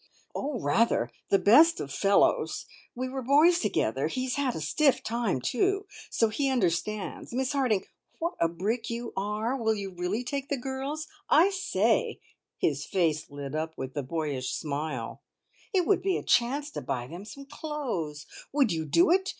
"Oh, 0.33 0.59
rather. 0.59 1.11
The 1.29 1.37
best 1.37 1.79
of 1.79 1.93
fellows. 1.93 2.65
We 2.95 3.07
were 3.07 3.21
boys 3.21 3.59
together. 3.59 4.07
He's 4.07 4.33
had 4.33 4.55
a 4.55 4.59
stiff 4.59 5.03
time, 5.03 5.39
too, 5.41 5.85
so 6.09 6.29
he 6.29 6.49
understands. 6.49 7.31
Miss 7.35 7.53
Harding, 7.53 7.85
what 8.17 8.33
a 8.39 8.47
brick 8.47 8.89
you 8.89 9.13
are! 9.15 9.55
Will 9.55 9.75
you 9.75 9.91
really 9.91 10.23
take 10.23 10.49
the 10.49 10.57
girls? 10.57 11.07
I 11.29 11.51
say" 11.51 12.19
his 12.57 12.83
face 12.83 13.29
lit 13.29 13.53
up 13.53 13.77
with 13.77 13.93
the 13.93 14.01
boyish 14.01 14.51
smile 14.51 15.21
"it 15.71 15.85
would 15.85 16.01
be 16.01 16.17
a 16.17 16.23
chance 16.23 16.71
to 16.71 16.81
buy 16.81 17.05
them 17.05 17.23
some 17.23 17.45
clothes. 17.45 18.25
Would 18.51 18.71
you 18.71 18.85
do 18.85 19.11
it? 19.11 19.29